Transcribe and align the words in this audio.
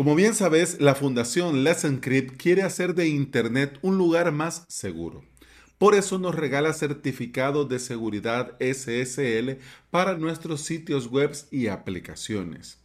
Como 0.00 0.14
bien 0.14 0.34
sabes, 0.34 0.80
la 0.80 0.94
fundación 0.94 1.62
Let's 1.62 1.84
Encrypt 1.84 2.40
quiere 2.40 2.62
hacer 2.62 2.94
de 2.94 3.08
Internet 3.08 3.78
un 3.82 3.98
lugar 3.98 4.32
más 4.32 4.64
seguro. 4.66 5.22
Por 5.76 5.94
eso 5.94 6.18
nos 6.18 6.34
regala 6.34 6.72
certificados 6.72 7.68
de 7.68 7.78
seguridad 7.78 8.56
SSL 8.60 9.58
para 9.90 10.16
nuestros 10.16 10.62
sitios 10.62 11.08
web 11.08 11.36
y 11.50 11.66
aplicaciones. 11.66 12.78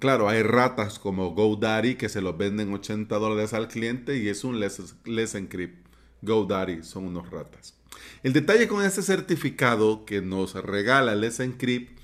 Claro, 0.00 0.28
hay 0.28 0.42
ratas 0.42 0.98
como 0.98 1.32
GoDaddy 1.32 1.94
que 1.94 2.08
se 2.08 2.20
los 2.20 2.36
venden 2.36 2.74
80 2.74 3.16
dólares 3.16 3.52
al 3.52 3.68
cliente 3.68 4.18
y 4.18 4.28
es 4.28 4.42
un 4.42 4.58
Let's, 4.58 5.36
Encrypt. 5.36 5.86
GoDaddy 6.22 6.82
son 6.82 7.04
unos 7.04 7.30
ratas. 7.30 7.78
El 8.24 8.32
detalle 8.32 8.66
con 8.66 8.84
este 8.84 9.02
certificado 9.02 10.04
que 10.04 10.22
nos 10.22 10.54
regala 10.54 11.14
Let's 11.14 11.38
Encrypt 11.38 11.96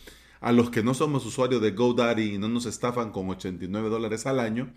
a 0.45 0.53
los 0.53 0.69
que 0.69 0.83
no 0.83 0.93
somos 0.93 1.25
usuarios 1.25 1.63
de 1.63 1.71
GoDaddy 1.71 2.35
y 2.35 2.39
no 2.39 2.51
nos 2.51 2.67
estafan 2.67 3.13
con 3.13 3.31
89 3.31 3.89
dólares 3.89 4.27
al 4.27 4.41
año, 4.41 4.75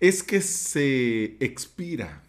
es 0.00 0.22
que 0.22 0.40
se 0.40 1.36
expira. 1.40 2.22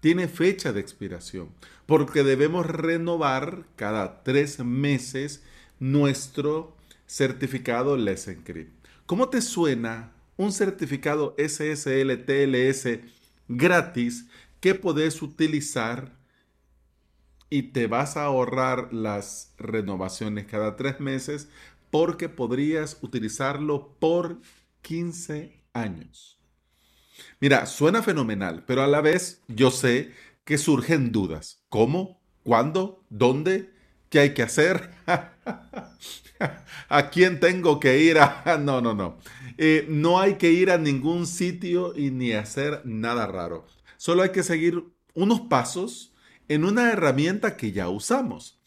Tiene 0.00 0.26
fecha 0.26 0.72
de 0.72 0.80
expiración, 0.80 1.50
porque 1.84 2.24
debemos 2.24 2.64
renovar 2.64 3.66
cada 3.76 4.22
tres 4.22 4.64
meses 4.64 5.42
nuestro 5.78 6.74
certificado 7.06 7.98
Let's 7.98 8.28
Encrypt. 8.28 8.72
¿Cómo 9.04 9.28
te 9.28 9.42
suena 9.42 10.14
un 10.38 10.52
certificado 10.52 11.36
SSL 11.36 12.24
TLS 12.24 13.00
gratis 13.48 14.24
que 14.60 14.74
puedes 14.74 15.20
utilizar 15.20 16.15
y 17.50 17.64
te 17.64 17.86
vas 17.86 18.16
a 18.16 18.24
ahorrar 18.24 18.92
las 18.92 19.54
renovaciones 19.58 20.46
cada 20.46 20.76
tres 20.76 21.00
meses 21.00 21.48
porque 21.90 22.28
podrías 22.28 22.98
utilizarlo 23.02 23.96
por 23.98 24.40
15 24.82 25.62
años. 25.72 26.38
Mira, 27.40 27.66
suena 27.66 28.02
fenomenal, 28.02 28.64
pero 28.66 28.82
a 28.82 28.86
la 28.86 29.00
vez 29.00 29.42
yo 29.48 29.70
sé 29.70 30.12
que 30.44 30.58
surgen 30.58 31.12
dudas. 31.12 31.64
¿Cómo? 31.68 32.20
¿Cuándo? 32.42 33.04
¿Dónde? 33.10 33.72
¿Qué 34.10 34.20
hay 34.20 34.34
que 34.34 34.42
hacer? 34.42 34.90
¿A 36.88 37.10
quién 37.10 37.40
tengo 37.40 37.80
que 37.80 38.00
ir? 38.00 38.18
no, 38.60 38.80
no, 38.80 38.94
no. 38.94 39.18
Eh, 39.58 39.86
no 39.88 40.20
hay 40.20 40.34
que 40.34 40.50
ir 40.50 40.70
a 40.70 40.78
ningún 40.78 41.26
sitio 41.26 41.96
y 41.96 42.10
ni 42.10 42.32
hacer 42.32 42.82
nada 42.84 43.26
raro. 43.26 43.66
Solo 43.96 44.22
hay 44.22 44.30
que 44.30 44.42
seguir 44.42 44.84
unos 45.14 45.40
pasos 45.42 46.12
en 46.48 46.64
una 46.64 46.92
herramienta 46.92 47.56
que 47.56 47.72
ya 47.72 47.88
usamos. 47.88 48.60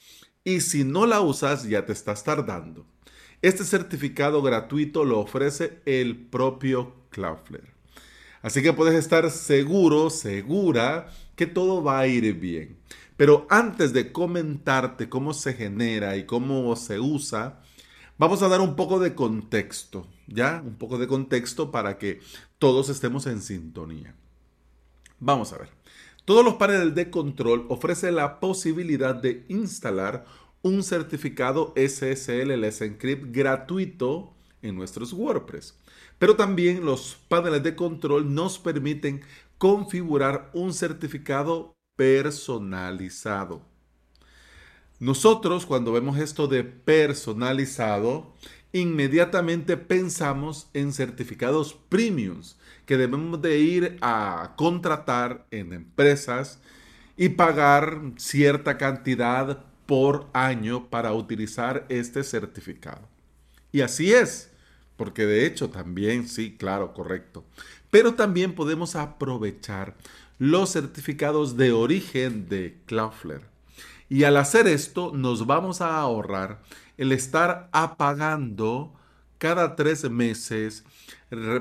Y 0.44 0.62
si 0.62 0.84
no 0.84 1.06
la 1.06 1.22
usas, 1.22 1.64
ya 1.64 1.86
te 1.86 1.94
estás 1.94 2.24
tardando. 2.24 2.86
Este 3.42 3.64
certificado 3.64 4.42
gratuito 4.42 5.06
lo 5.06 5.20
ofrece 5.20 5.82
el 5.86 6.18
propio 6.18 6.96
Cloudflare. 7.10 7.74
Así 8.42 8.62
que 8.62 8.74
puedes 8.74 8.96
estar 8.96 9.30
seguro, 9.32 10.10
segura 10.10 11.08
que 11.36 11.46
todo 11.46 11.84
va 11.84 12.00
a 12.00 12.08
ir 12.08 12.34
bien. 12.34 12.80
Pero 13.18 13.48
antes 13.50 13.92
de 13.92 14.12
comentarte 14.12 15.10
cómo 15.10 15.34
se 15.34 15.54
genera 15.54 16.16
y 16.16 16.26
cómo 16.26 16.74
se 16.76 17.00
usa, 17.00 17.62
vamos 18.18 18.42
a 18.42 18.48
dar 18.48 18.62
un 18.62 18.76
poco 18.76 19.00
de 19.00 19.14
contexto, 19.14 20.08
¿ya? 20.28 20.62
Un 20.66 20.76
poco 20.76 20.98
de 20.98 21.08
contexto 21.08 21.72
para 21.72 21.98
que 21.98 22.22
todos 22.60 22.88
estemos 22.90 23.26
en 23.28 23.42
sintonía. 23.42 24.16
Vamos 25.20 25.52
a 25.52 25.58
ver. 25.58 25.79
Todos 26.30 26.46
los 26.46 26.58
paneles 26.58 26.94
de 26.94 27.10
control 27.10 27.66
ofrecen 27.70 28.16
la 28.16 28.40
posibilidad 28.40 29.16
de 29.16 29.46
instalar 29.48 30.26
un 30.62 30.84
certificado 30.84 31.74
SSL 31.76 32.56
Let's 32.56 32.82
Encrypt 32.82 33.36
gratuito 33.36 34.36
en 34.62 34.76
nuestros 34.76 35.12
WordPress. 35.12 35.76
Pero 36.20 36.36
también 36.36 36.86
los 36.86 37.18
paneles 37.30 37.64
de 37.64 37.76
control 37.76 38.32
nos 38.32 38.60
permiten 38.60 39.22
configurar 39.58 40.52
un 40.54 40.72
certificado 40.72 41.74
personalizado. 41.96 43.64
Nosotros 45.00 45.66
cuando 45.66 45.94
vemos 45.94 46.20
esto 46.20 46.46
de 46.46 46.64
personalizado, 46.64 48.36
inmediatamente 48.72 49.78
pensamos 49.78 50.70
en 50.74 50.94
certificados 50.94 51.78
premiums 51.90 52.58
que 52.86 52.98
debemos 52.98 53.42
de 53.42 53.60
ir 53.60 53.98
a 54.02 54.54
contratar 54.56 55.46
en 55.52 55.74
empresas 55.74 56.60
y 57.18 57.30
pagar 57.30 58.00
cierta 58.18 58.78
cantidad 58.78 59.66
por 59.86 60.28
año 60.34 60.90
para 60.90 61.14
utilizar 61.14 61.86
este 61.90 62.24
certificado. 62.24 63.08
Y 63.72 63.82
así 63.82 64.14
es, 64.14 64.52
porque 64.96 65.26
de 65.26 65.46
hecho 65.46 65.70
también, 65.70 66.28
sí, 66.28 66.56
claro, 66.58 66.94
correcto. 66.94 67.44
Pero 67.90 68.14
también 68.14 68.54
podemos 68.54 68.96
aprovechar 68.96 69.96
los 70.38 70.72
certificados 70.72 71.58
de 71.58 71.72
origen 71.72 72.48
de 72.48 72.78
Cloudflare. 72.86 73.46
Y 74.10 74.24
al 74.24 74.38
hacer 74.38 74.68
esto, 74.68 75.12
nos 75.14 75.46
vamos 75.46 75.82
a 75.82 76.00
ahorrar 76.00 76.62
el 76.98 77.12
estar 77.12 77.70
apagando 77.72 78.94
cada 79.38 79.76
tres 79.76 80.10
meses 80.10 80.84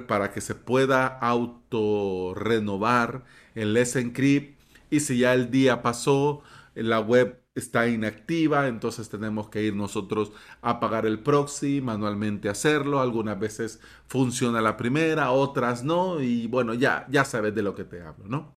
para 0.08 0.32
que 0.32 0.40
se 0.40 0.54
pueda 0.54 1.06
auto 1.06 2.34
renovar 2.34 3.24
el 3.54 3.76
Encrypt 3.76 4.58
y 4.90 5.00
si 5.00 5.18
ya 5.18 5.34
el 5.34 5.50
día 5.50 5.82
pasó, 5.82 6.42
la 6.74 7.00
web 7.00 7.42
está 7.54 7.88
inactiva, 7.88 8.68
entonces 8.68 9.08
tenemos 9.10 9.48
que 9.50 9.62
ir 9.62 9.74
nosotros 9.74 10.32
a 10.62 10.70
apagar 10.70 11.06
el 11.06 11.20
proxy, 11.22 11.80
manualmente 11.80 12.48
hacerlo. 12.48 13.00
Algunas 13.00 13.38
veces 13.38 13.80
funciona 14.06 14.60
la 14.62 14.76
primera, 14.76 15.32
otras 15.32 15.84
no, 15.84 16.20
y 16.20 16.46
bueno, 16.46 16.74
ya, 16.74 17.06
ya 17.10 17.24
sabes 17.24 17.54
de 17.54 17.62
lo 17.62 17.74
que 17.74 17.84
te 17.84 18.00
hablo, 18.02 18.26
¿no? 18.28 18.57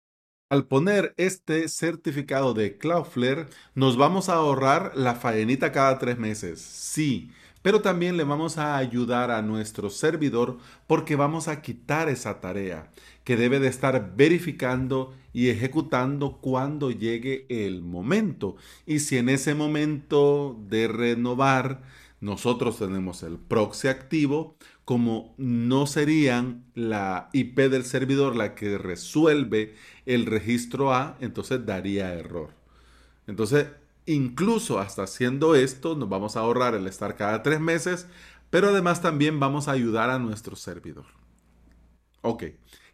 Al 0.49 0.65
poner 0.65 1.13
este 1.17 1.67
certificado 1.69 2.55
de 2.55 2.77
Cloudflare, 2.79 3.47
nos 3.75 3.97
vamos 3.97 4.29
a 4.29 4.33
ahorrar 4.33 4.93
la 4.95 5.13
faenita 5.13 5.71
cada 5.71 5.99
tres 5.99 6.17
meses. 6.17 6.59
Sí, 6.59 7.29
pero 7.61 7.81
también 7.83 8.17
le 8.17 8.23
vamos 8.23 8.57
a 8.57 8.75
ayudar 8.77 9.29
a 9.29 9.43
nuestro 9.43 9.91
servidor 9.91 10.57
porque 10.87 11.15
vamos 11.15 11.47
a 11.47 11.61
quitar 11.61 12.09
esa 12.09 12.39
tarea 12.41 12.89
que 13.23 13.37
debe 13.37 13.59
de 13.59 13.67
estar 13.67 14.15
verificando 14.15 15.13
y 15.33 15.49
ejecutando 15.49 16.39
cuando 16.41 16.89
llegue 16.89 17.45
el 17.49 17.83
momento. 17.83 18.55
Y 18.87 19.01
si 19.01 19.17
en 19.17 19.29
ese 19.29 19.53
momento 19.53 20.57
de 20.67 20.87
renovar 20.87 21.83
nosotros 22.21 22.79
tenemos 22.79 23.23
el 23.23 23.37
proxy 23.37 23.87
activo, 23.87 24.57
como 24.89 25.35
no 25.37 25.85
serían 25.85 26.65
la 26.73 27.29
IP 27.31 27.69
del 27.69 27.85
servidor 27.85 28.35
la 28.35 28.55
que 28.55 28.79
resuelve 28.79 29.75
el 30.07 30.25
registro 30.25 30.95
A, 30.95 31.15
entonces 31.19 31.63
daría 31.63 32.11
error. 32.15 32.55
Entonces, 33.27 33.67
incluso 34.07 34.79
hasta 34.79 35.03
haciendo 35.03 35.53
esto, 35.53 35.93
nos 35.95 36.09
vamos 36.09 36.35
a 36.35 36.39
ahorrar 36.39 36.73
el 36.73 36.87
estar 36.87 37.15
cada 37.15 37.43
tres 37.43 37.59
meses, 37.59 38.07
pero 38.49 38.69
además 38.69 38.99
también 38.99 39.39
vamos 39.39 39.67
a 39.67 39.73
ayudar 39.73 40.09
a 40.09 40.17
nuestro 40.17 40.55
servidor. 40.55 41.05
Ok, 42.23 42.45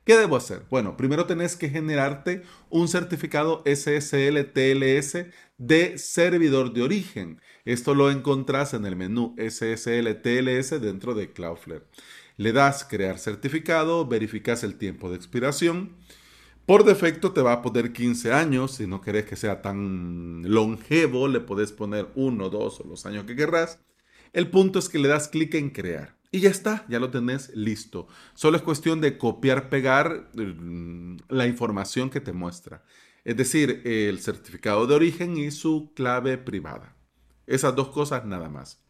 ¿qué 0.06 0.16
debo 0.16 0.38
hacer? 0.38 0.64
Bueno, 0.70 0.96
primero 0.96 1.26
tenés 1.26 1.58
que 1.58 1.70
generarte 1.70 2.44
un 2.70 2.88
certificado 2.88 3.64
SSL 3.66 4.54
TLS 4.54 5.26
de 5.58 5.98
servidor 5.98 6.74
de 6.74 6.84
origen. 6.84 7.42
Esto 7.66 7.94
lo 7.94 8.10
encontrás 8.12 8.74
en 8.74 8.86
el 8.86 8.96
menú 8.96 9.36
SSL 9.38 10.22
TLS 10.22 10.82
dentro 10.82 11.14
de 11.14 11.34
Cloudflare. 11.34 11.84
Le 12.38 12.54
das 12.54 12.84
crear 12.84 13.20
certificado, 13.20 14.08
verificas 14.08 14.64
el 14.64 14.78
tiempo 14.78 15.10
de 15.10 15.16
expiración 15.16 15.98
por 16.66 16.84
defecto 16.84 17.32
te 17.32 17.44
va 17.44 17.54
a 17.54 17.62
poner 17.62 17.94
15 17.94 18.34
años, 18.34 18.72
si 18.72 18.88
no 18.88 19.00
querés 19.00 19.26
que 19.26 19.36
sea 19.36 19.62
tan 19.62 20.42
longevo, 20.52 21.28
le 21.28 21.40
podés 21.40 21.72
poner 21.72 22.08
1, 22.16 22.50
2 22.50 22.80
o 22.80 22.84
los 22.88 23.06
años 23.06 23.26
que 23.26 23.36
querrás. 23.36 23.80
El 24.34 24.50
punto 24.50 24.80
es 24.80 24.90
que 24.90 24.98
le 24.98 25.08
das 25.08 25.28
clic 25.28 25.54
en 25.54 25.70
crear 25.70 26.18
y 26.36 26.42
ya 26.42 26.50
está, 26.50 26.86
ya 26.90 27.00
lo 27.00 27.12
tenés 27.12 27.56
listo. 27.56 28.10
Solo 28.34 28.58
es 28.58 28.64
cuestión 28.64 29.00
de 29.00 29.18
copiar, 29.18 29.70
pegar 29.70 30.30
mm, 30.34 31.16
la 31.30 31.48
información 31.48 32.10
que 32.10 32.20
te 32.20 32.34
muestra. 32.34 32.84
Es 33.24 33.38
decir, 33.38 33.82
el 33.86 34.20
certificado 34.20 34.86
de 34.86 34.96
origen 34.96 35.38
y 35.38 35.50
su 35.52 35.94
clave 35.96 36.38
privada. 36.38 36.94
Esas 37.48 37.74
dos 37.74 37.88
cosas 37.88 38.26
nada 38.26 38.50
más. 38.50 38.84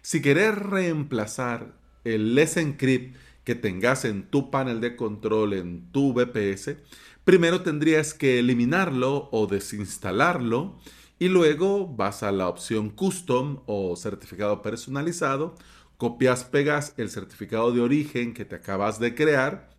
Si 0.00 0.22
querés 0.22 0.56
reemplazar 0.56 1.76
el 2.04 2.36
Let's 2.36 2.56
Encrypt 2.56 3.16
que 3.42 3.56
tengas 3.56 4.04
en 4.04 4.30
tu 4.30 4.52
panel 4.52 4.80
de 4.80 4.94
control, 4.94 5.54
en 5.54 5.90
tu 5.90 6.12
VPS, 6.12 6.76
primero 7.24 7.62
tendrías 7.62 8.14
que 8.14 8.38
eliminarlo 8.38 9.28
o 9.32 9.48
desinstalarlo 9.48 10.78
y 11.18 11.28
luego 11.28 11.88
vas 11.88 12.22
a 12.22 12.30
la 12.30 12.48
opción 12.48 12.90
Custom 12.90 13.62
o 13.66 13.96
certificado 13.96 14.62
personalizado, 14.62 15.56
copias, 16.02 16.42
pegas 16.42 16.94
el 16.96 17.10
certificado 17.10 17.70
de 17.70 17.80
origen 17.80 18.34
que 18.34 18.44
te 18.44 18.56
acabas 18.56 18.98
de 18.98 19.14
crear 19.14 19.70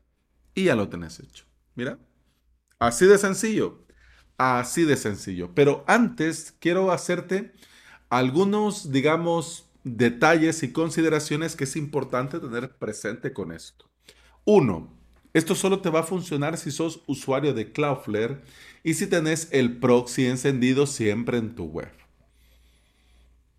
y 0.55 0.63
ya 0.63 0.75
lo 0.77 0.87
tenés 0.87 1.19
hecho. 1.19 1.43
Mira, 1.75 1.99
así 2.79 3.05
de 3.05 3.17
sencillo, 3.17 3.83
así 4.37 4.85
de 4.85 4.95
sencillo. 4.95 5.53
Pero 5.53 5.83
antes 5.85 6.55
quiero 6.61 6.93
hacerte 6.93 7.51
algunos, 8.09 8.93
digamos, 8.93 9.69
detalles 9.83 10.63
y 10.63 10.71
consideraciones 10.71 11.57
que 11.57 11.65
es 11.65 11.75
importante 11.75 12.39
tener 12.39 12.77
presente 12.77 13.33
con 13.33 13.51
esto. 13.51 13.91
Uno, 14.45 14.97
esto 15.33 15.55
solo 15.55 15.81
te 15.81 15.89
va 15.89 15.99
a 15.99 16.03
funcionar 16.03 16.57
si 16.57 16.71
sos 16.71 17.03
usuario 17.05 17.53
de 17.53 17.73
Cloudflare 17.73 18.39
y 18.81 18.93
si 18.93 19.07
tenés 19.07 19.49
el 19.51 19.77
proxy 19.77 20.27
encendido 20.27 20.87
siempre 20.87 21.37
en 21.37 21.53
tu 21.53 21.65
web. 21.65 21.91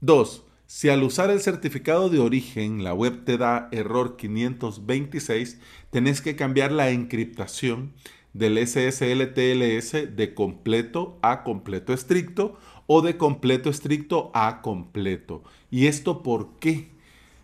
Dos, 0.00 0.44
si 0.74 0.88
al 0.88 1.04
usar 1.04 1.30
el 1.30 1.40
certificado 1.40 2.08
de 2.08 2.18
origen 2.18 2.82
la 2.82 2.94
web 2.94 3.22
te 3.24 3.38
da 3.38 3.68
error 3.70 4.16
526, 4.16 5.60
tenés 5.90 6.20
que 6.20 6.34
cambiar 6.34 6.72
la 6.72 6.90
encriptación 6.90 7.92
del 8.32 8.58
SSL 8.58 9.22
TLS 9.34 10.16
de 10.16 10.34
completo 10.34 11.16
a 11.22 11.44
completo 11.44 11.92
estricto 11.92 12.58
o 12.88 13.02
de 13.02 13.16
completo 13.16 13.70
estricto 13.70 14.32
a 14.34 14.62
completo. 14.62 15.44
¿Y 15.70 15.86
esto 15.86 16.24
por 16.24 16.58
qué? 16.58 16.88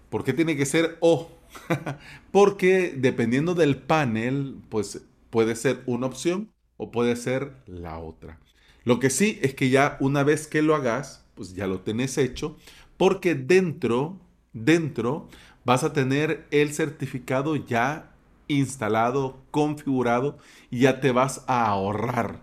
¿Por 0.08 0.24
qué 0.24 0.32
tiene 0.32 0.56
que 0.56 0.66
ser 0.66 0.98
O? 0.98 1.30
Porque 2.32 2.92
dependiendo 2.96 3.54
del 3.54 3.76
panel, 3.76 4.56
pues 4.70 5.02
puede 5.30 5.54
ser 5.54 5.84
una 5.86 6.08
opción 6.08 6.50
o 6.78 6.90
puede 6.90 7.14
ser 7.14 7.52
la 7.66 7.96
otra. 8.00 8.40
Lo 8.82 8.98
que 8.98 9.08
sí 9.08 9.38
es 9.40 9.54
que 9.54 9.70
ya 9.70 9.98
una 10.00 10.24
vez 10.24 10.48
que 10.48 10.62
lo 10.62 10.74
hagas, 10.74 11.24
pues 11.40 11.54
ya 11.54 11.66
lo 11.66 11.80
tenés 11.80 12.18
hecho, 12.18 12.58
porque 13.00 13.34
dentro, 13.34 14.18
dentro 14.52 15.26
vas 15.64 15.84
a 15.84 15.94
tener 15.94 16.46
el 16.50 16.74
certificado 16.74 17.56
ya 17.56 18.12
instalado, 18.46 19.38
configurado 19.50 20.36
y 20.68 20.80
ya 20.80 21.00
te 21.00 21.10
vas 21.10 21.42
a 21.46 21.64
ahorrar, 21.64 22.40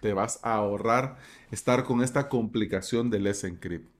te 0.00 0.12
vas 0.12 0.38
a 0.44 0.54
ahorrar 0.54 1.18
estar 1.50 1.82
con 1.82 2.04
esta 2.04 2.28
complicación 2.28 3.10
del 3.10 3.26
S-Encrypt. 3.26 3.90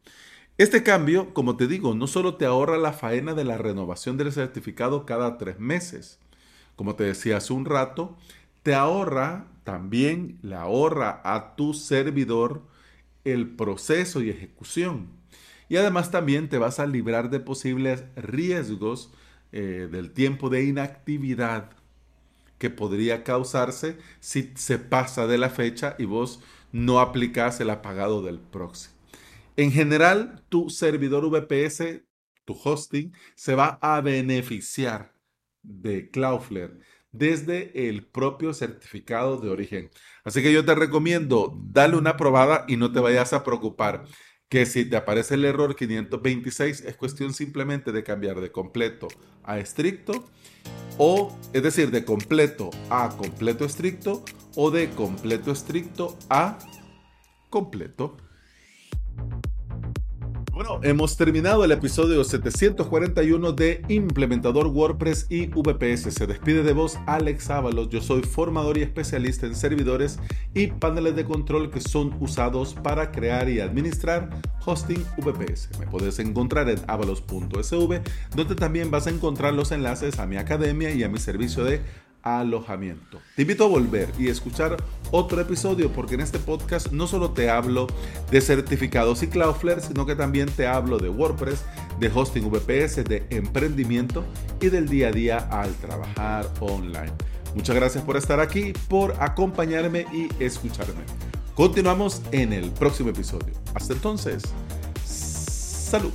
Este 0.58 0.84
cambio, 0.84 1.34
como 1.34 1.56
te 1.56 1.66
digo, 1.66 1.92
no 1.96 2.06
solo 2.06 2.36
te 2.36 2.46
ahorra 2.46 2.78
la 2.78 2.92
faena 2.92 3.34
de 3.34 3.42
la 3.42 3.58
renovación 3.58 4.16
del 4.16 4.30
certificado 4.30 5.06
cada 5.06 5.38
tres 5.38 5.58
meses, 5.58 6.20
como 6.76 6.94
te 6.94 7.02
decía 7.02 7.38
hace 7.38 7.52
un 7.52 7.64
rato, 7.64 8.16
te 8.62 8.76
ahorra 8.76 9.48
también, 9.64 10.38
le 10.42 10.54
ahorra 10.54 11.20
a 11.24 11.56
tu 11.56 11.74
servidor 11.74 12.62
el 13.24 13.56
proceso 13.56 14.22
y 14.22 14.30
ejecución. 14.30 15.08
Y 15.68 15.76
además 15.76 16.10
también 16.10 16.48
te 16.48 16.58
vas 16.58 16.78
a 16.78 16.86
librar 16.86 17.30
de 17.30 17.40
posibles 17.40 18.04
riesgos 18.16 19.12
eh, 19.52 19.88
del 19.90 20.12
tiempo 20.12 20.48
de 20.48 20.64
inactividad 20.64 21.70
que 22.58 22.70
podría 22.70 23.24
causarse 23.24 23.98
si 24.20 24.52
se 24.56 24.78
pasa 24.78 25.26
de 25.26 25.38
la 25.38 25.50
fecha 25.50 25.94
y 25.98 26.04
vos 26.04 26.40
no 26.72 27.00
aplicas 27.00 27.60
el 27.60 27.70
apagado 27.70 28.22
del 28.22 28.38
proxy. 28.38 28.90
En 29.56 29.72
general, 29.72 30.42
tu 30.48 30.70
servidor 30.70 31.28
VPS, 31.30 32.02
tu 32.44 32.58
hosting, 32.62 33.12
se 33.34 33.54
va 33.54 33.78
a 33.80 34.00
beneficiar 34.00 35.14
de 35.62 36.10
Cloudflare 36.10 36.78
desde 37.12 37.88
el 37.88 38.04
propio 38.04 38.52
certificado 38.52 39.38
de 39.38 39.48
origen. 39.48 39.90
Así 40.24 40.42
que 40.42 40.52
yo 40.52 40.64
te 40.64 40.74
recomiendo, 40.74 41.58
dale 41.64 41.96
una 41.96 42.16
probada 42.16 42.64
y 42.68 42.76
no 42.76 42.92
te 42.92 43.00
vayas 43.00 43.32
a 43.32 43.42
preocupar 43.42 44.04
que 44.48 44.64
si 44.66 44.84
te 44.84 44.96
aparece 44.96 45.34
el 45.34 45.44
error 45.44 45.74
526 45.74 46.82
es 46.82 46.96
cuestión 46.96 47.34
simplemente 47.34 47.92
de 47.92 48.04
cambiar 48.04 48.40
de 48.40 48.52
completo 48.52 49.08
a 49.42 49.58
estricto 49.58 50.24
o 50.98 51.36
es 51.52 51.62
decir, 51.62 51.90
de 51.90 52.04
completo 52.04 52.70
a 52.88 53.08
completo 53.16 53.64
estricto 53.64 54.24
o 54.54 54.70
de 54.70 54.88
completo 54.90 55.50
estricto 55.50 56.16
a 56.30 56.58
completo 57.50 58.16
bueno, 60.56 60.80
hemos 60.82 61.18
terminado 61.18 61.66
el 61.66 61.72
episodio 61.72 62.24
741 62.24 63.52
de 63.52 63.82
Implementador 63.88 64.68
WordPress 64.68 65.26
y 65.28 65.48
VPS. 65.48 66.14
Se 66.14 66.26
despide 66.26 66.62
de 66.62 66.72
vos 66.72 66.98
Alex 67.04 67.50
Ábalos. 67.50 67.90
Yo 67.90 68.00
soy 68.00 68.22
formador 68.22 68.78
y 68.78 68.82
especialista 68.82 69.44
en 69.44 69.54
servidores 69.54 70.18
y 70.54 70.68
paneles 70.68 71.14
de 71.14 71.26
control 71.26 71.70
que 71.70 71.82
son 71.82 72.16
usados 72.20 72.72
para 72.72 73.12
crear 73.12 73.50
y 73.50 73.60
administrar 73.60 74.30
hosting 74.64 75.04
VPS. 75.18 75.78
Me 75.78 75.88
puedes 75.88 76.18
encontrar 76.20 76.70
en 76.70 76.80
avalos.sv, 76.86 78.00
donde 78.34 78.54
también 78.54 78.90
vas 78.90 79.06
a 79.06 79.10
encontrar 79.10 79.52
los 79.52 79.72
enlaces 79.72 80.18
a 80.18 80.26
mi 80.26 80.38
academia 80.38 80.90
y 80.94 81.04
a 81.04 81.10
mi 81.10 81.18
servicio 81.18 81.64
de 81.64 81.82
Te 83.36 83.42
invito 83.42 83.64
a 83.64 83.68
volver 83.68 84.12
y 84.18 84.28
escuchar 84.28 84.76
otro 85.12 85.40
episodio 85.40 85.92
porque 85.92 86.14
en 86.14 86.20
este 86.20 86.40
podcast 86.40 86.90
no 86.90 87.06
solo 87.06 87.30
te 87.30 87.50
hablo 87.50 87.86
de 88.32 88.40
certificados 88.40 89.22
y 89.22 89.28
Cloudflare, 89.28 89.80
sino 89.80 90.06
que 90.06 90.16
también 90.16 90.48
te 90.48 90.66
hablo 90.66 90.98
de 90.98 91.08
WordPress, 91.08 91.64
de 92.00 92.10
hosting 92.12 92.50
VPS, 92.50 93.04
de 93.04 93.26
emprendimiento 93.30 94.24
y 94.60 94.70
del 94.70 94.88
día 94.88 95.08
a 95.08 95.12
día 95.12 95.38
al 95.52 95.72
trabajar 95.76 96.50
online. 96.58 97.12
Muchas 97.54 97.76
gracias 97.76 98.02
por 98.02 98.16
estar 98.16 98.40
aquí, 98.40 98.72
por 98.88 99.14
acompañarme 99.20 100.06
y 100.12 100.28
escucharme. 100.42 101.04
Continuamos 101.54 102.22
en 102.32 102.52
el 102.52 102.70
próximo 102.72 103.10
episodio. 103.10 103.54
Hasta 103.74 103.94
entonces, 103.94 104.42
salud. 105.04 106.12